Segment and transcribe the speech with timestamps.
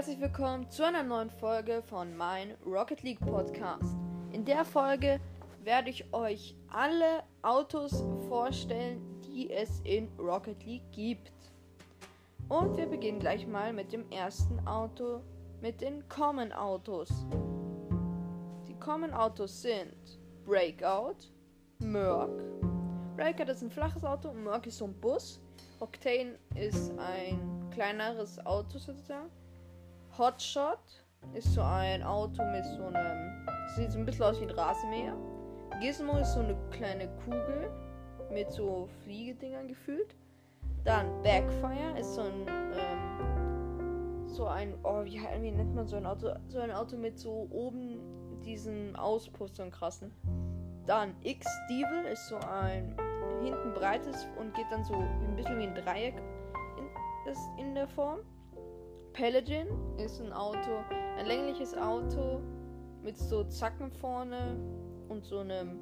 [0.00, 3.98] Herzlich willkommen zu einer neuen Folge von mein Rocket League Podcast.
[4.32, 5.20] In der Folge
[5.62, 11.30] werde ich euch alle Autos vorstellen, die es in Rocket League gibt.
[12.48, 15.20] Und wir beginnen gleich mal mit dem ersten Auto,
[15.60, 17.10] mit den Common Autos.
[18.68, 21.30] Die Common Autos sind Breakout,
[21.80, 22.30] Merc.
[23.18, 25.38] Breakout ist ein flaches Auto, Merc ist so ein Bus.
[25.78, 29.28] Octane ist ein kleineres Auto sozusagen.
[30.20, 31.02] Hotshot
[31.32, 33.46] ist so ein Auto mit so einem.
[33.74, 35.16] Sieht so ein bisschen aus wie ein Rasenmäher.
[35.80, 37.70] Gizmo ist so eine kleine Kugel
[38.30, 40.14] mit so Fliegedingern gefühlt.
[40.84, 42.46] Dann Backfire ist so ein.
[42.46, 44.74] Ähm, so ein.
[44.82, 46.34] Oh, wie, wie nennt man so ein Auto?
[46.48, 50.12] So ein Auto mit so oben diesen Auspuff, so einen krassen.
[50.84, 52.94] Dann X-Devil ist so ein
[53.42, 56.16] hinten breites und geht dann so ein bisschen wie ein Dreieck
[56.76, 58.20] in, ist in der Form.
[59.12, 59.66] Paladin
[59.98, 60.84] ist ein Auto,
[61.18, 62.40] ein längliches Auto
[63.02, 64.56] mit so Zacken vorne
[65.08, 65.78] und so einem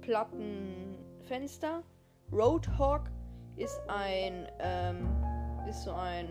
[0.00, 1.82] platten Fenster.
[2.32, 3.10] Roadhawk
[3.56, 5.08] ist ein, ähm,
[5.68, 6.28] ist so ein,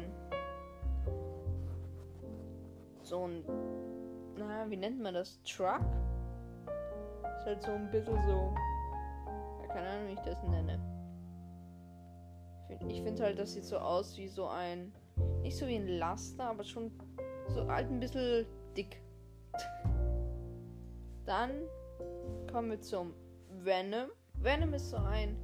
[3.02, 3.44] so ein,
[4.38, 5.42] na, wie nennt man das?
[5.44, 5.82] Truck?
[7.38, 8.54] Ist halt so ein bisschen so,
[9.62, 10.80] ja, keine Ahnung, wie ich das nenne.
[12.88, 14.94] Ich finde halt, das sieht so aus wie so ein,
[15.42, 16.92] nicht so wie ein Laster, aber schon
[17.48, 19.02] so halt ein bisschen dick.
[21.26, 21.52] Dann
[22.52, 23.14] kommen wir zum
[23.64, 24.10] Venom.
[24.36, 25.38] Venom ist so ein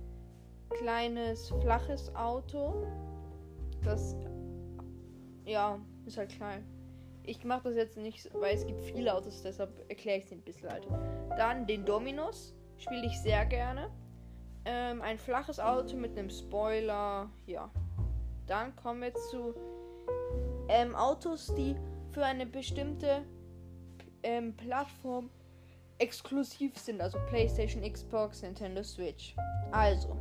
[0.70, 2.88] kleines, flaches Auto.
[3.84, 4.16] Das,
[5.46, 6.66] ja, ist halt klein.
[7.24, 10.42] Ich mache das jetzt nicht, weil es gibt viele Autos, deshalb erkläre ich es ein
[10.42, 10.88] bisschen halt.
[11.38, 13.92] Dann den Dominus spiele ich sehr gerne.
[14.66, 17.72] Ähm, ein flaches Auto mit einem Spoiler, ja.
[18.48, 19.54] Dann kommen wir zu
[20.68, 21.76] ähm, Autos, die
[22.12, 23.24] für eine bestimmte
[24.24, 25.30] ähm, Plattform
[25.98, 29.36] exklusiv sind, also PlayStation, Xbox, Nintendo Switch.
[29.72, 30.18] Also,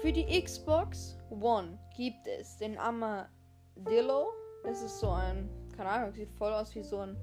[0.00, 4.32] für die Xbox One gibt es den Armadillo.
[4.64, 7.16] Das ist so ein, keine Ahnung, sieht voll aus wie so ein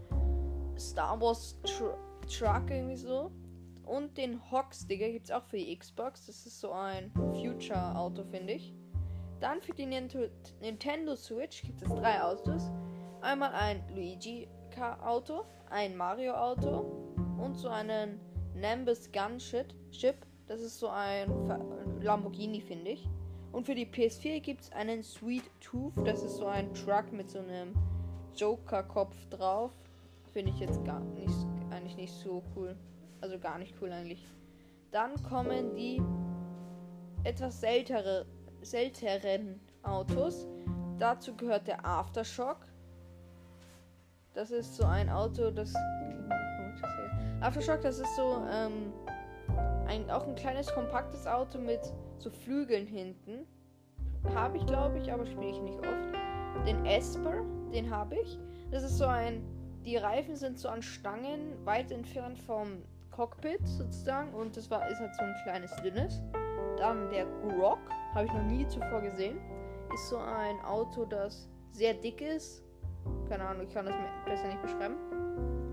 [0.77, 1.97] Star Wars Tr
[2.27, 3.31] Truck irgendwie so.
[3.85, 6.25] Und den Hawk-Sticker gibt es auch für die Xbox.
[6.25, 8.73] Das ist so ein Future-Auto, finde ich.
[9.39, 12.71] Dann für die Nintendo Switch gibt es drei Autos.
[13.21, 18.19] Einmal ein Luigi-Auto, ein Mario-Auto und so einen
[18.55, 19.67] Nimbus Gunship.
[20.47, 21.29] Das ist so ein
[22.01, 23.07] Lamborghini, finde ich.
[23.51, 25.93] Und für die PS4 gibt es einen Sweet Tooth.
[26.05, 27.73] Das ist so ein Truck mit so einem
[28.35, 29.71] Joker-Kopf drauf.
[30.31, 31.33] Finde ich jetzt gar nicht,
[31.71, 32.75] eigentlich nicht so cool.
[33.21, 34.25] Also gar nicht cool eigentlich.
[34.91, 36.01] Dann kommen die
[37.23, 38.25] etwas seltere,
[38.69, 40.47] selteren Autos.
[40.99, 42.57] Dazu gehört der Aftershock.
[44.33, 45.73] Das ist so ein Auto, das.
[47.41, 48.91] Aftershock, das ist so ähm,
[49.87, 51.79] ein, auch ein kleines kompaktes Auto mit
[52.17, 53.45] so Flügeln hinten.
[54.33, 56.67] Habe ich, glaube ich, aber spiele ich nicht oft.
[56.67, 58.39] Den Esper, den habe ich.
[58.71, 59.43] Das ist so ein.
[59.85, 64.99] Die Reifen sind so an Stangen weit entfernt vom Cockpit sozusagen und das war ist
[64.99, 66.21] halt so ein kleines dünnes.
[66.77, 67.79] Dann der Grok,
[68.13, 69.39] habe ich noch nie zuvor gesehen,
[69.93, 72.63] ist so ein Auto, das sehr dick ist.
[73.29, 73.95] Keine Ahnung, ich kann das
[74.25, 74.95] besser nicht beschreiben.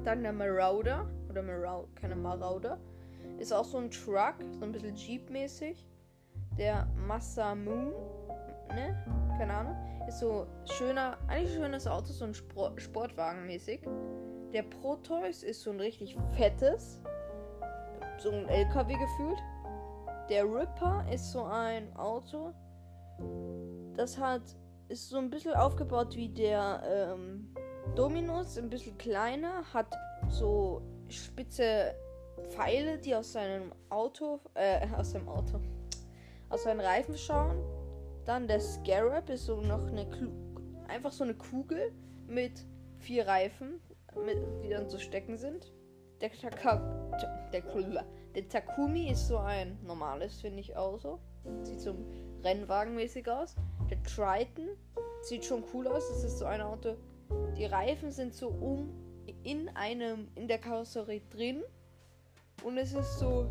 [0.05, 2.79] Dann der Marauder oder Marau keine Marauder
[3.39, 5.85] ist auch so ein Truck, so ein bisschen Jeep-mäßig.
[6.57, 7.93] Der Masamoon,
[8.69, 9.05] ne?
[9.39, 9.77] Keine Ahnung.
[10.07, 13.81] Ist so schöner, eigentlich schönes Auto, so ein Sport Sportwagen mäßig.
[14.53, 17.01] Der Proteus ist so ein richtig fettes,
[18.19, 19.39] so ein LKW gefühlt.
[20.29, 22.53] Der Ripper ist so ein Auto,
[23.95, 24.43] das hat
[24.89, 27.55] ist so ein bisschen aufgebaut wie der ähm,
[27.95, 29.95] Dominus, ein bisschen kleiner, hat
[30.29, 31.95] so spitze
[32.51, 35.61] Pfeile, die aus seinem Auto, äh, aus seinem Auto,
[36.49, 37.59] aus seinen Reifen schauen.
[38.25, 40.31] Dann der Scarab ist so noch eine, Klu
[40.89, 41.93] einfach so eine Kugel
[42.27, 42.67] mit
[42.99, 43.81] vier Reifen,
[44.25, 45.73] mit, die dann zu stecken sind.
[46.21, 46.77] Der, Taka
[47.21, 47.63] der, der
[48.43, 51.21] Takumi ist so ein normales, finde ich auch so.
[51.63, 51.95] Sieht so
[52.43, 53.55] Rennwagenmäßig aus.
[53.91, 54.71] Der Triton
[55.23, 56.09] sieht schon cool aus.
[56.09, 56.97] Das ist so ein Auto.
[57.57, 58.93] Die Reifen sind so um
[59.43, 61.63] in einem, in der Karosserie drin.
[62.63, 63.47] Und es ist so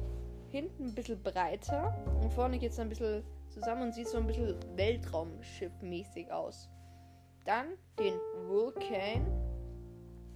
[0.50, 1.96] hinten ein bisschen breiter.
[2.22, 6.70] Und vorne geht es ein bisschen zusammen und sieht so ein bisschen Weltraumschiff-mäßig aus.
[7.46, 7.68] Dann
[8.00, 8.16] den
[8.48, 9.26] Vulcan.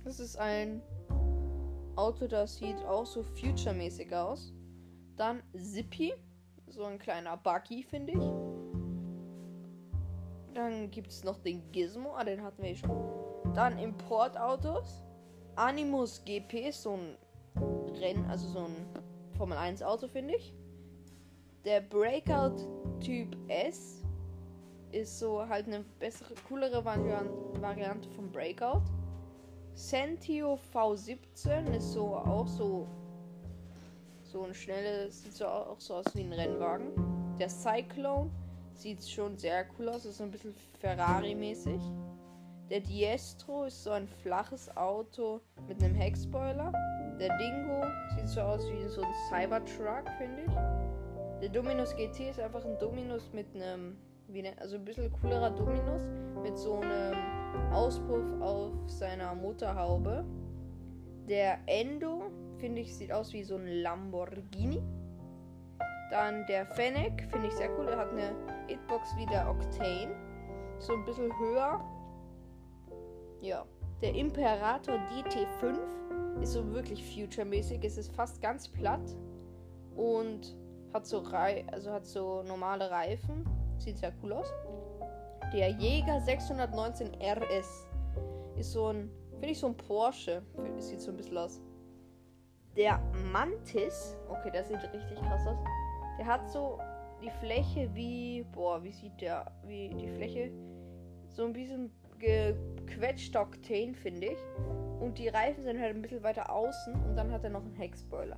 [0.03, 0.81] Das ist ein
[1.97, 4.53] Auto, das sieht auch so future-mäßig aus.
[5.15, 6.13] Dann Zippy.
[6.69, 8.31] So ein kleiner Buggy, finde ich.
[10.53, 13.53] Dann gibt es noch den Gizmo, ah, den hatten wir schon.
[13.53, 15.03] Dann Importautos.
[15.55, 17.17] Animus GP, so ein
[17.99, 18.85] Rennen, also so ein
[19.37, 20.53] Formel 1 Auto, finde ich.
[21.65, 22.57] Der Breakout
[22.99, 24.03] Typ S
[24.91, 28.83] ist so halt eine bessere, coolere Variante vom Breakout.
[29.77, 32.87] Sentio V17 ist so auch so
[34.23, 36.87] so ein schnelles, sieht so auch so aus wie ein Rennwagen.
[37.37, 38.31] Der Cyclone
[38.73, 41.79] sieht schon sehr cool aus, ist so ein bisschen Ferrari-mäßig.
[42.71, 46.73] Der Diestro ist so ein flaches Auto mit einem Heckspoiler.
[47.19, 47.85] Der Dingo
[48.15, 50.53] sieht so aus wie so ein Cybertruck, finde ich.
[51.39, 53.95] Der Dominus GT ist einfach ein Dominus mit einem,
[54.27, 56.01] wie ne, also ein bisschen coolerer Dominus
[56.41, 57.36] mit so einem
[57.71, 60.25] Auspuff auf seiner Motorhaube.
[61.27, 64.81] Der Endo, finde ich, sieht aus wie so ein Lamborghini.
[66.09, 67.87] Dann der Fennec, finde ich sehr cool.
[67.87, 68.33] Er hat eine
[68.67, 70.15] Hitbox wie der Octane.
[70.79, 71.83] So ein bisschen höher.
[73.41, 73.65] Ja.
[74.01, 77.83] Der Imperator DT5 ist so wirklich future-mäßig.
[77.83, 79.15] Es ist fast ganz platt.
[79.95, 80.55] Und
[80.93, 83.45] hat so Rei also hat so normale Reifen.
[83.77, 84.53] Sieht sehr cool aus.
[85.53, 87.87] Der Jäger 619 RS
[88.57, 90.41] ist so ein, finde ich so ein Porsche.
[90.77, 91.61] Sieht so ein bisschen aus.
[92.75, 92.99] Der
[93.31, 95.57] Mantis, okay, das sieht richtig krass aus.
[96.19, 96.79] Der hat so
[97.21, 100.51] die Fläche wie, boah, wie sieht der, wie die Fläche,
[101.29, 104.39] so ein bisschen gequetscht Octane, finde ich.
[104.99, 107.75] Und die Reifen sind halt ein bisschen weiter außen und dann hat er noch einen
[107.75, 108.37] Heckspoiler.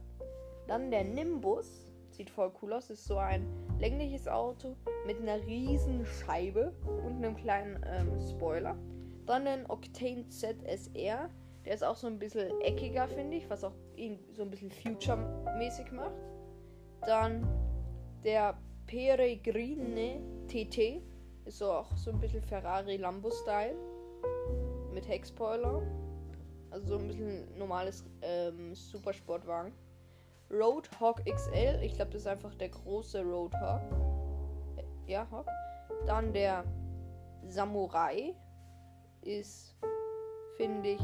[0.68, 1.89] Dann der Nimbus,
[2.20, 3.48] sieht voll cool aus, ist so ein
[3.80, 4.76] längliches Auto
[5.06, 6.74] mit einer riesen Scheibe
[7.06, 8.78] und einem kleinen ähm, Spoiler.
[9.26, 11.30] Dann den Octane ZSR,
[11.64, 14.70] der ist auch so ein bisschen eckiger, finde ich, was auch ihn so ein bisschen
[14.70, 16.12] future-mäßig macht.
[17.06, 17.48] Dann
[18.26, 21.02] der Peregrine TT
[21.46, 23.78] ist so auch so ein bisschen Ferrari Lambo-Style.
[24.94, 25.82] Mit Heckspoiler.
[26.72, 29.72] Also so ein bisschen normales ähm, Supersportwagen.
[30.52, 31.80] Roadhog XL.
[31.82, 33.82] Ich glaube, das ist einfach der große Roadhog.
[35.08, 35.48] Ja, Hawk.
[36.06, 36.64] Dann der
[37.48, 38.36] Samurai
[39.22, 39.76] ist,
[40.58, 41.02] finde ich,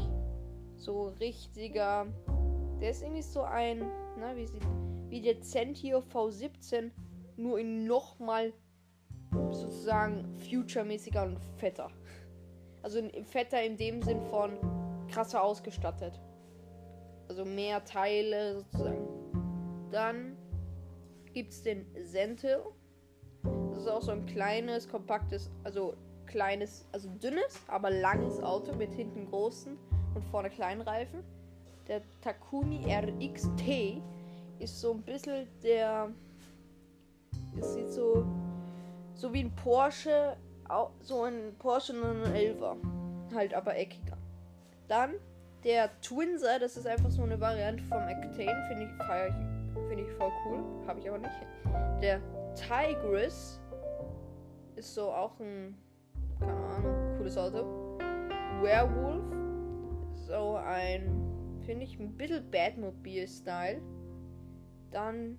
[0.76, 2.06] so richtiger.
[2.80, 4.62] Der ist irgendwie so ein, na, wie sieht,
[5.08, 6.90] wie der Centio V17,
[7.36, 8.52] nur in nochmal
[9.50, 11.90] sozusagen future-mäßiger und fetter.
[12.82, 14.58] Also fetter in dem Sinn von
[15.08, 16.20] krasser ausgestattet.
[17.28, 19.05] Also mehr Teile sozusagen.
[19.90, 20.36] Dann
[21.32, 22.58] gibt es den Sentil.
[23.42, 25.94] Das ist auch so ein kleines, kompaktes, also
[26.26, 29.78] kleines, also dünnes, aber langes Auto mit hinten großen
[30.14, 31.22] und vorne kleinen Reifen.
[31.86, 34.02] Der Takumi RXT
[34.58, 36.10] ist so ein bisschen der.
[37.58, 38.26] Es sieht so.
[39.14, 40.36] So wie ein Porsche.
[41.00, 42.76] So ein Porsche 911er.
[43.34, 44.16] Halt aber eckiger.
[44.88, 45.14] Dann
[45.64, 49.55] der Twinser, das ist einfach so eine Variante vom Octane, finde ich, feiere ich,
[49.88, 50.64] finde ich voll cool.
[50.86, 51.34] Habe ich aber nicht.
[52.00, 52.20] Der
[52.54, 53.60] Tigris
[54.76, 55.76] ist so auch ein,
[56.40, 57.98] keine Ahnung, cooles Auto.
[58.62, 59.24] Werewolf,
[60.26, 63.80] so ein, finde ich, ein bisschen Batmobil-Style.
[64.90, 65.38] Dann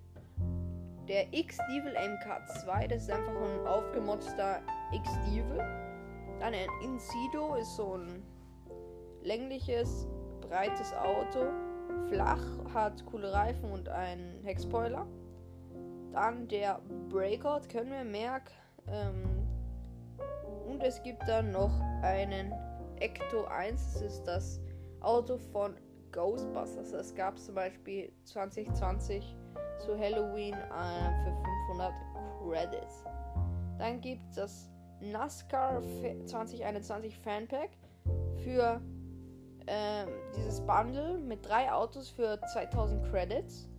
[1.07, 5.57] der X-Devil MK2, das ist einfach ein aufgemotzter X-Devil.
[6.39, 8.23] Dann ein Incido ist so ein
[9.23, 10.07] längliches,
[10.41, 11.45] breites Auto.
[12.09, 12.41] Flach,
[12.73, 15.05] hat coole Reifen und einen Heckspoiler.
[16.11, 18.53] Dann der Breakout, können wir merken.
[18.87, 19.47] Ähm,
[20.67, 22.53] und es gibt dann noch einen
[22.99, 24.61] Ecto 1, das ist das
[25.01, 25.75] Auto von
[26.11, 26.93] Ghostbusters.
[26.93, 29.35] Es gab zum Beispiel 2020
[29.79, 31.35] zu Halloween äh, für
[31.69, 31.93] 500
[32.41, 33.03] Credits.
[33.77, 34.69] Dann gibt es das
[35.01, 35.81] NASCAR
[36.25, 37.69] 2021 Fanpack
[38.43, 38.81] für
[39.67, 40.05] äh,
[40.35, 43.69] dieses Bundle mit drei Autos für 2000 Credits.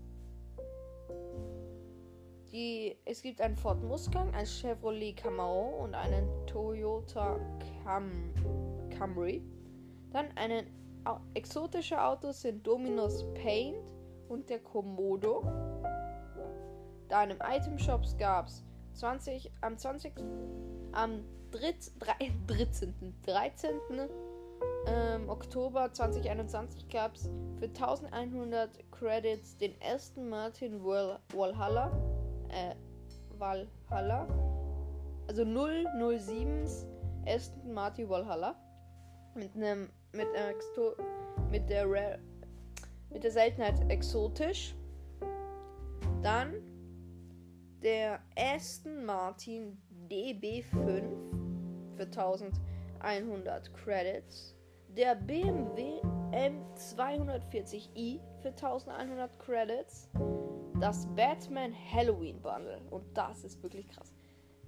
[2.52, 7.38] Die, es gibt einen Ford Mustang, ein Chevrolet Camaro und einen Toyota
[7.85, 8.33] Cam
[8.97, 9.42] Camry.
[10.11, 10.66] Dann einen
[11.35, 13.92] exotische Autos sind Dominus Paint
[14.28, 15.42] und der Komodo.
[17.09, 18.64] Da in einem Item Shops gab es
[18.95, 20.12] 20 am 20
[20.92, 23.14] am 3, 3, 13.
[23.25, 23.80] 13.
[24.88, 31.92] Ähm, Oktober 2021 gab es für 1100 Credits den ersten Martin Wal Valhalla
[32.49, 32.75] äh,
[33.38, 34.26] Valhalla
[35.26, 36.87] also 007s
[37.26, 38.57] ersten Martin Valhalla
[39.35, 40.95] mit einem mit, Exto
[41.50, 42.18] mit der Rare
[43.11, 44.75] mit der Seltenheit exotisch.
[46.23, 46.54] Dann
[47.83, 49.80] der Aston Martin
[50.11, 50.64] DB5
[51.97, 54.58] für 1100 Credits.
[54.97, 56.00] Der BMW
[56.33, 60.09] M240i für 1100 Credits.
[60.80, 62.80] Das Batman Halloween Bundle.
[62.90, 64.12] Und das ist wirklich krass.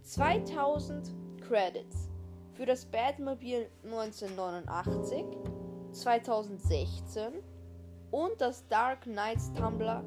[0.03, 2.09] 2000 Credits
[2.55, 5.25] für das Batmobil 1989,
[5.93, 7.33] 2016
[8.11, 10.05] und das Dark Knights Tumblr.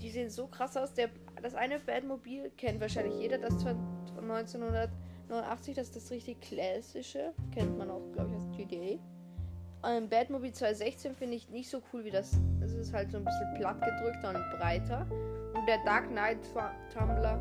[0.00, 0.94] Die sehen so krass aus.
[0.94, 1.10] Der,
[1.40, 3.76] das eine Batmobil kennt wahrscheinlich jeder, das von
[4.16, 4.98] 1989,
[5.40, 7.32] das ist das richtig klassische.
[7.54, 8.98] Kennt man auch, glaube ich, aus GTA.
[9.84, 12.38] Ähm, Batmobile 2016 finde ich nicht so cool wie das.
[12.62, 15.06] Es ist halt so ein bisschen platt gedrückter und breiter.
[15.54, 16.38] Und der Dark Knight
[16.92, 17.40] Tumblr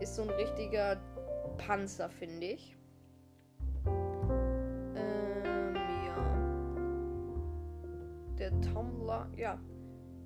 [0.00, 0.96] ist so ein richtiger
[1.58, 2.76] Panzer, finde ich.
[4.96, 5.74] Ähm,
[6.06, 6.16] ja.
[8.38, 9.58] Der Tumblr, ja.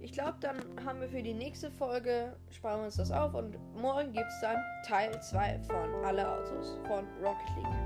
[0.01, 3.57] Ich glaube, dann haben wir für die nächste Folge, sparen wir uns das auf und
[3.75, 7.86] morgen gibt es dann Teil 2 von Alle Autos von Rocket League.